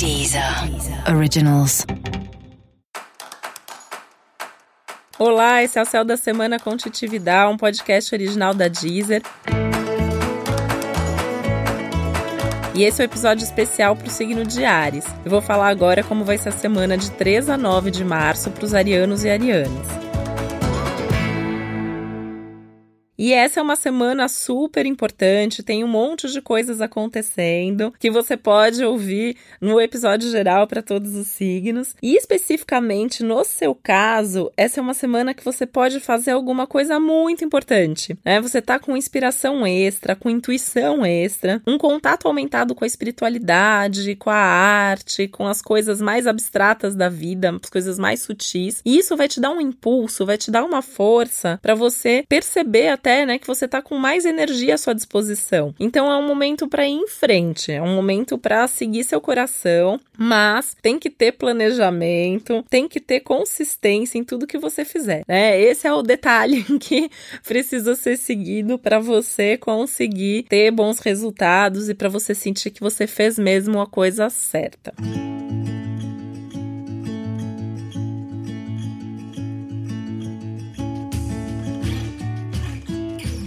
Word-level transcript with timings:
Deezer 0.00 0.42
Originals. 1.14 1.84
Olá, 5.18 5.62
esse 5.62 5.78
é 5.78 5.82
o 5.82 5.84
Céu 5.84 6.06
da 6.06 6.16
Semana 6.16 6.58
com 6.58 6.74
Titividade, 6.74 7.52
um 7.52 7.58
podcast 7.58 8.14
original 8.14 8.54
da 8.54 8.66
Deezer. 8.66 9.20
E 12.74 12.82
esse 12.82 13.02
é 13.02 13.04
o 13.04 13.06
um 13.06 13.10
episódio 13.10 13.44
especial 13.44 13.94
para 13.94 14.06
o 14.06 14.10
signo 14.10 14.42
de 14.42 14.64
Ares. 14.64 15.04
Eu 15.22 15.30
vou 15.30 15.42
falar 15.42 15.68
agora 15.68 16.02
como 16.02 16.24
vai 16.24 16.38
ser 16.38 16.48
a 16.48 16.52
semana 16.52 16.96
de 16.96 17.10
3 17.10 17.50
a 17.50 17.58
9 17.58 17.90
de 17.90 18.02
março 18.02 18.50
para 18.50 18.64
os 18.64 18.72
arianos 18.72 19.22
e 19.24 19.28
arianas. 19.28 20.09
E 23.20 23.34
essa 23.34 23.60
é 23.60 23.62
uma 23.62 23.76
semana 23.76 24.28
super 24.28 24.86
importante, 24.86 25.62
tem 25.62 25.84
um 25.84 25.88
monte 25.88 26.26
de 26.26 26.40
coisas 26.40 26.80
acontecendo 26.80 27.92
que 27.98 28.10
você 28.10 28.34
pode 28.34 28.82
ouvir 28.82 29.36
no 29.60 29.78
episódio 29.78 30.30
geral 30.30 30.66
para 30.66 30.80
todos 30.80 31.14
os 31.14 31.26
signos. 31.26 31.94
E 32.02 32.16
especificamente 32.16 33.22
no 33.22 33.44
seu 33.44 33.74
caso, 33.74 34.50
essa 34.56 34.80
é 34.80 34.82
uma 34.82 34.94
semana 34.94 35.34
que 35.34 35.44
você 35.44 35.66
pode 35.66 36.00
fazer 36.00 36.30
alguma 36.30 36.66
coisa 36.66 36.98
muito 36.98 37.44
importante, 37.44 38.16
né? 38.24 38.40
Você 38.40 38.62
tá 38.62 38.78
com 38.78 38.96
inspiração 38.96 39.66
extra, 39.66 40.16
com 40.16 40.30
intuição 40.30 41.04
extra, 41.04 41.60
um 41.66 41.76
contato 41.76 42.26
aumentado 42.26 42.74
com 42.74 42.84
a 42.84 42.86
espiritualidade, 42.86 44.16
com 44.16 44.30
a 44.30 44.34
arte, 44.34 45.28
com 45.28 45.46
as 45.46 45.60
coisas 45.60 46.00
mais 46.00 46.26
abstratas 46.26 46.96
da 46.96 47.10
vida, 47.10 47.54
as 47.62 47.68
coisas 47.68 47.98
mais 47.98 48.22
sutis. 48.22 48.80
E 48.82 48.96
isso 48.96 49.14
vai 49.14 49.28
te 49.28 49.42
dar 49.42 49.50
um 49.50 49.60
impulso, 49.60 50.24
vai 50.24 50.38
te 50.38 50.50
dar 50.50 50.64
uma 50.64 50.80
força 50.80 51.58
para 51.60 51.74
você 51.74 52.24
perceber 52.26 52.88
até 52.88 53.09
até, 53.10 53.26
né, 53.26 53.38
que 53.38 53.46
você 53.46 53.66
tá 53.66 53.82
com 53.82 53.96
mais 53.96 54.24
energia 54.24 54.74
à 54.74 54.78
sua 54.78 54.94
disposição. 54.94 55.74
Então 55.80 56.10
é 56.10 56.16
um 56.16 56.26
momento 56.26 56.68
para 56.68 56.86
ir 56.86 56.92
em 56.92 57.08
frente, 57.08 57.72
é 57.72 57.82
um 57.82 57.94
momento 57.94 58.38
para 58.38 58.66
seguir 58.68 59.02
seu 59.04 59.20
coração, 59.20 59.98
mas 60.16 60.76
tem 60.80 60.98
que 60.98 61.10
ter 61.10 61.32
planejamento, 61.32 62.64
tem 62.70 62.86
que 62.86 63.00
ter 63.00 63.20
consistência 63.20 64.18
em 64.18 64.24
tudo 64.24 64.46
que 64.46 64.58
você 64.58 64.84
fizer, 64.84 65.24
né? 65.26 65.60
Esse 65.60 65.86
é 65.86 65.92
o 65.92 66.02
detalhe 66.02 66.62
que 66.78 67.10
precisa 67.44 67.94
ser 67.94 68.16
seguido 68.16 68.78
para 68.78 69.00
você 69.00 69.56
conseguir 69.56 70.44
ter 70.44 70.70
bons 70.70 71.00
resultados 71.00 71.88
e 71.88 71.94
para 71.94 72.08
você 72.08 72.34
sentir 72.34 72.70
que 72.70 72.80
você 72.80 73.06
fez 73.06 73.38
mesmo 73.38 73.80
a 73.80 73.86
coisa 73.86 74.30
certa. 74.30 74.94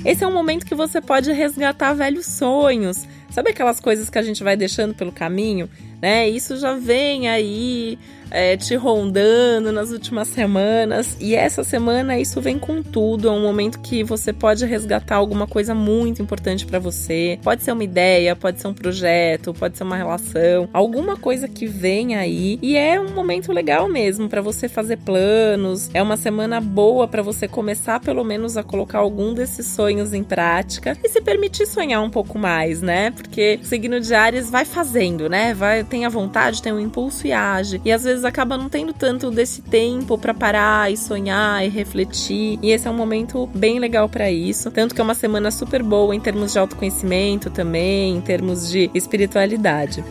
Esse 0.06 0.24
é 0.24 0.28
um 0.28 0.34
momento 0.34 0.66
que 0.66 0.76
você 0.76 1.00
pode 1.00 1.32
resgatar 1.32 1.94
velhos 1.94 2.26
sonhos. 2.26 3.08
Sabe 3.30 3.52
aquelas 3.52 3.80
coisas 3.80 4.10
que 4.10 4.18
a 4.18 4.22
gente 4.22 4.44
vai 4.44 4.58
deixando 4.58 4.94
pelo 4.94 5.12
caminho? 5.12 5.70
Né? 6.02 6.28
Isso 6.28 6.58
já 6.58 6.74
vem 6.76 7.30
aí 7.30 7.98
é, 8.30 8.58
te 8.58 8.76
rondando 8.76 9.72
nas 9.72 9.92
últimas 9.92 10.28
semanas. 10.28 11.18
E 11.20 11.36
essa 11.36 11.64
semana 11.64 12.18
isso 12.18 12.42
vem 12.42 12.60
com 12.60 12.82
tudo. 12.82 13.28
É 13.28 13.32
um 13.32 13.42
momento 13.42 13.80
que 13.80 14.04
você 14.04 14.34
pode 14.34 14.66
resgatar 14.66 15.16
alguma 15.16 15.48
coisa 15.48 15.74
muito 15.74 16.22
importante 16.22 16.66
para 16.66 16.80
você. 16.80 17.40
Pode 17.42 17.64
ser 17.64 17.72
uma 17.72 17.84
ideia, 17.84 18.36
pode 18.36 18.60
ser 18.60 18.68
um 18.68 18.74
projeto, 18.74 19.54
pode 19.54 19.78
ser 19.78 19.84
uma 19.84 19.96
relação, 19.96 20.70
alguma 20.74 21.16
coisa 21.18 21.48
que 21.48 21.66
vem 21.66 22.16
aí. 22.16 22.60
E 22.62 22.76
é 22.76 23.00
um 23.00 23.14
momento 23.14 23.52
legal 23.52 23.88
mesmo 23.88 24.28
para 24.30 24.42
você 24.42 24.68
fazer 24.68 24.98
planos. 24.98 25.90
É 25.94 26.02
uma 26.02 26.18
semana 26.18 26.60
boa 26.60 27.08
para 27.08 27.22
você 27.22 27.48
começar 27.48 28.00
pelo 28.00 28.24
menos 28.24 28.58
a 28.58 28.64
colocar 28.64 29.00
algum 29.00 29.34
desses 29.34 29.68
sonhos 29.68 30.14
em 30.14 30.24
prática 30.24 30.98
e 31.04 31.10
se 31.10 31.22
permitir 31.22 31.66
sonhar 31.66 32.02
um 32.02 32.10
pouco 32.10 32.38
mais, 32.38 32.82
né? 32.82 33.12
Porque 33.12 33.60
o 33.62 33.66
signo 33.66 34.00
de 34.00 34.14
Ares 34.14 34.50
vai 34.50 34.66
fazendo, 34.66 35.30
né? 35.30 35.54
Vai 35.54 35.84
tem 35.84 36.06
a 36.06 36.10
vontade, 36.10 36.62
tem 36.62 36.72
o 36.72 36.76
um 36.76 36.80
impulso 36.80 37.28
e 37.28 37.32
age. 37.32 37.82
E 37.84 37.92
às 37.92 38.04
vezes 38.04 38.13
vezes 38.14 38.26
acaba 38.26 38.58
não 38.58 38.70
tendo 38.70 38.94
tanto 38.94 39.32
desse 39.32 39.62
tempo 39.62 40.18
para 40.18 40.34
parar 40.34 40.92
e 40.92 40.98
sonhar 40.98 41.66
e 41.66 41.70
refletir. 41.70 42.60
E 42.62 42.72
esse 42.72 42.88
é 42.88 42.92
um 42.92 42.96
momento 42.96 43.48
bem 43.48 43.80
legal 43.80 44.08
para 44.08 44.32
isso. 44.32 44.72
Tanto 44.72 44.94
que 44.94 45.02
é 45.02 45.04
uma 45.04 45.16
semana 45.16 45.52
super 45.52 45.82
boa 45.82 46.16
em 46.16 46.20
termos 46.20 46.54
de 46.54 46.60
autoconhecimento 46.60 47.50
também, 47.50 48.16
em 48.16 48.22
termos 48.22 48.70
de 48.70 48.90
espiritualidade. 48.94 50.04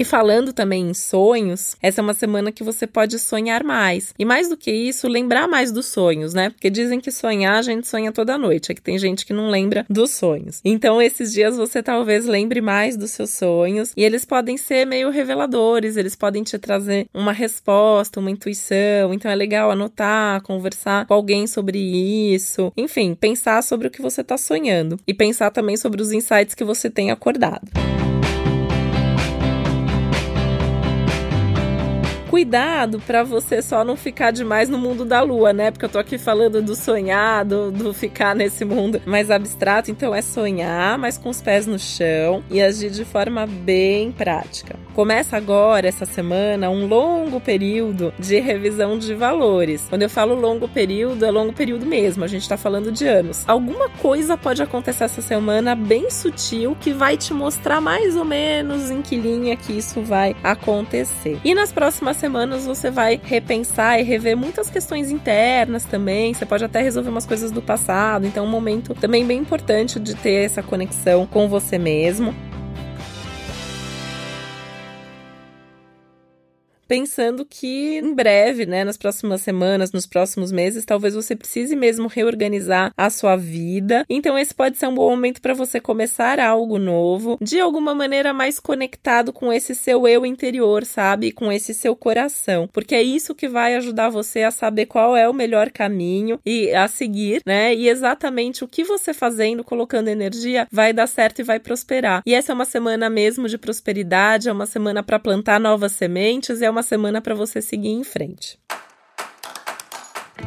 E 0.00 0.04
falando 0.04 0.54
também 0.54 0.88
em 0.88 0.94
sonhos, 0.94 1.76
essa 1.82 2.00
é 2.00 2.02
uma 2.02 2.14
semana 2.14 2.50
que 2.50 2.64
você 2.64 2.86
pode 2.86 3.18
sonhar 3.18 3.62
mais. 3.62 4.14
E 4.18 4.24
mais 4.24 4.48
do 4.48 4.56
que 4.56 4.72
isso, 4.72 5.06
lembrar 5.06 5.46
mais 5.46 5.70
dos 5.70 5.88
sonhos, 5.88 6.32
né? 6.32 6.48
Porque 6.48 6.70
dizem 6.70 6.98
que 6.98 7.10
sonhar 7.10 7.56
a 7.56 7.60
gente 7.60 7.86
sonha 7.86 8.10
toda 8.10 8.38
noite. 8.38 8.72
É 8.72 8.74
que 8.74 8.80
tem 8.80 8.96
gente 8.98 9.26
que 9.26 9.34
não 9.34 9.50
lembra 9.50 9.84
dos 9.90 10.12
sonhos. 10.12 10.62
Então, 10.64 11.02
esses 11.02 11.30
dias 11.30 11.54
você 11.54 11.82
talvez 11.82 12.24
lembre 12.24 12.62
mais 12.62 12.96
dos 12.96 13.10
seus 13.10 13.28
sonhos 13.28 13.92
e 13.94 14.02
eles 14.02 14.24
podem 14.24 14.56
ser 14.56 14.86
meio 14.86 15.10
reveladores, 15.10 15.98
eles 15.98 16.16
podem 16.16 16.42
te 16.42 16.58
trazer 16.58 17.06
uma 17.12 17.32
resposta, 17.32 18.20
uma 18.20 18.30
intuição. 18.30 19.12
Então, 19.12 19.30
é 19.30 19.34
legal 19.34 19.70
anotar, 19.70 20.40
conversar 20.40 21.04
com 21.04 21.12
alguém 21.12 21.46
sobre 21.46 21.78
isso. 21.78 22.72
Enfim, 22.74 23.14
pensar 23.14 23.62
sobre 23.62 23.88
o 23.88 23.90
que 23.90 24.00
você 24.00 24.22
está 24.22 24.38
sonhando 24.38 24.98
e 25.06 25.12
pensar 25.12 25.50
também 25.50 25.76
sobre 25.76 26.00
os 26.00 26.10
insights 26.10 26.54
que 26.54 26.64
você 26.64 26.88
tem 26.88 27.10
acordado. 27.10 27.68
Cuidado 32.30 33.00
para 33.00 33.24
você 33.24 33.60
só 33.60 33.84
não 33.84 33.96
ficar 33.96 34.30
demais 34.30 34.68
no 34.68 34.78
mundo 34.78 35.04
da 35.04 35.20
lua, 35.20 35.52
né? 35.52 35.72
Porque 35.72 35.84
eu 35.84 35.88
tô 35.88 35.98
aqui 35.98 36.16
falando 36.16 36.62
do 36.62 36.76
sonhar, 36.76 37.44
do, 37.44 37.72
do 37.72 37.92
ficar 37.92 38.36
nesse 38.36 38.64
mundo 38.64 39.02
mais 39.04 39.32
abstrato. 39.32 39.90
Então 39.90 40.14
é 40.14 40.22
sonhar, 40.22 40.96
mas 40.96 41.18
com 41.18 41.28
os 41.28 41.42
pés 41.42 41.66
no 41.66 41.78
chão 41.78 42.44
e 42.48 42.62
agir 42.62 42.90
de 42.90 43.04
forma 43.04 43.46
bem 43.48 44.12
prática. 44.12 44.78
Começa 44.94 45.36
agora, 45.36 45.86
essa 45.86 46.04
semana, 46.04 46.68
um 46.68 46.86
longo 46.86 47.40
período 47.40 48.12
de 48.18 48.40
revisão 48.40 48.98
de 48.98 49.14
valores. 49.14 49.86
Quando 49.88 50.02
eu 50.02 50.10
falo 50.10 50.34
longo 50.34 50.68
período, 50.68 51.24
é 51.24 51.30
longo 51.30 51.52
período 51.52 51.86
mesmo, 51.86 52.24
a 52.24 52.26
gente 52.26 52.48
tá 52.48 52.56
falando 52.56 52.90
de 52.90 53.06
anos. 53.06 53.44
Alguma 53.46 53.88
coisa 53.88 54.36
pode 54.36 54.62
acontecer 54.62 55.04
essa 55.04 55.22
semana 55.22 55.74
bem 55.74 56.10
sutil 56.10 56.76
que 56.80 56.92
vai 56.92 57.16
te 57.16 57.32
mostrar 57.32 57.80
mais 57.80 58.16
ou 58.16 58.24
menos 58.24 58.90
em 58.90 59.00
que 59.00 59.16
linha 59.16 59.56
que 59.56 59.72
isso 59.72 60.02
vai 60.02 60.34
acontecer. 60.42 61.38
E 61.44 61.54
nas 61.54 61.72
próximas 61.72 62.16
semanas 62.16 62.66
você 62.66 62.90
vai 62.90 63.20
repensar 63.22 64.00
e 64.00 64.02
rever 64.02 64.36
muitas 64.36 64.68
questões 64.68 65.10
internas 65.10 65.84
também. 65.84 66.34
Você 66.34 66.44
pode 66.44 66.64
até 66.64 66.82
resolver 66.82 67.10
umas 67.10 67.26
coisas 67.26 67.52
do 67.52 67.62
passado. 67.62 68.26
Então, 68.26 68.44
é 68.44 68.46
um 68.46 68.50
momento 68.50 68.94
também 68.94 69.24
bem 69.24 69.38
importante 69.38 70.00
de 70.00 70.14
ter 70.14 70.44
essa 70.44 70.62
conexão 70.62 71.26
com 71.26 71.48
você 71.48 71.78
mesmo. 71.78 72.34
Pensando 76.90 77.46
que 77.48 77.98
em 77.98 78.12
breve, 78.12 78.66
né, 78.66 78.82
nas 78.82 78.96
próximas 78.96 79.42
semanas, 79.42 79.92
nos 79.92 80.06
próximos 80.06 80.50
meses, 80.50 80.84
talvez 80.84 81.14
você 81.14 81.36
precise 81.36 81.76
mesmo 81.76 82.08
reorganizar 82.08 82.92
a 82.96 83.08
sua 83.08 83.36
vida. 83.36 84.04
Então 84.10 84.36
esse 84.36 84.52
pode 84.52 84.76
ser 84.76 84.88
um 84.88 84.94
bom 84.96 85.08
momento 85.08 85.40
para 85.40 85.54
você 85.54 85.80
começar 85.80 86.40
algo 86.40 86.80
novo, 86.80 87.38
de 87.40 87.60
alguma 87.60 87.94
maneira 87.94 88.32
mais 88.32 88.58
conectado 88.58 89.32
com 89.32 89.52
esse 89.52 89.72
seu 89.72 90.08
eu 90.08 90.26
interior, 90.26 90.84
sabe? 90.84 91.30
Com 91.30 91.52
esse 91.52 91.72
seu 91.74 91.94
coração, 91.94 92.68
porque 92.72 92.96
é 92.96 93.02
isso 93.04 93.36
que 93.36 93.46
vai 93.46 93.76
ajudar 93.76 94.08
você 94.08 94.42
a 94.42 94.50
saber 94.50 94.86
qual 94.86 95.16
é 95.16 95.28
o 95.28 95.32
melhor 95.32 95.70
caminho 95.70 96.40
e 96.44 96.72
a 96.74 96.88
seguir, 96.88 97.40
né? 97.46 97.72
E 97.72 97.88
exatamente 97.88 98.64
o 98.64 98.68
que 98.68 98.82
você 98.82 99.14
fazendo, 99.14 99.62
colocando 99.62 100.08
energia, 100.08 100.66
vai 100.72 100.92
dar 100.92 101.06
certo 101.06 101.38
e 101.38 101.44
vai 101.44 101.60
prosperar. 101.60 102.20
E 102.26 102.34
essa 102.34 102.50
é 102.50 102.54
uma 102.54 102.64
semana 102.64 103.08
mesmo 103.08 103.48
de 103.48 103.56
prosperidade, 103.56 104.48
é 104.48 104.52
uma 104.52 104.66
semana 104.66 105.04
para 105.04 105.20
plantar 105.20 105.60
novas 105.60 105.92
sementes, 105.92 106.60
é 106.60 106.68
uma 106.68 106.79
uma 106.80 106.82
semana 106.82 107.20
para 107.20 107.34
você 107.34 107.60
seguir 107.60 107.90
em 107.90 108.02
frente. 108.02 108.58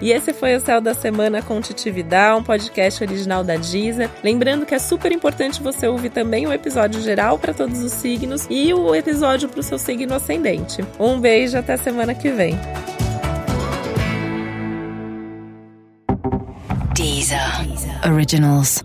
E 0.02 0.12
esse 0.12 0.34
foi 0.34 0.56
o 0.56 0.60
Céu 0.60 0.82
da 0.82 0.94
Semana 0.94 1.44
com 1.44 1.62
Titividade, 1.62 2.40
um 2.40 2.44
podcast 2.44 3.04
original 3.04 3.44
da 3.44 3.56
Deezer. 3.56 4.10
Lembrando 4.24 4.66
que 4.66 4.74
é 4.74 4.80
super 4.80 5.12
importante 5.12 5.62
você 5.62 5.88
ouvir 5.88 6.10
também 6.10 6.48
o 6.48 6.52
episódio 6.52 7.00
geral 7.02 7.38
para 7.38 7.54
todos 7.54 7.82
os 7.82 7.92
signos 7.92 8.48
e 8.50 8.74
o 8.74 8.96
episódio 8.96 9.48
para 9.48 9.60
o 9.60 9.64
seu 9.64 9.78
signo 9.78 10.16
ascendente. 10.16 10.84
Um 11.00 11.20
beijo, 11.20 11.58
até 11.58 11.78
semana 11.78 12.16
que 12.16 12.32
vem. 12.32 12.58
Deezer. 16.96 17.64
Deezer. 17.64 18.12
Originals. 18.12 18.82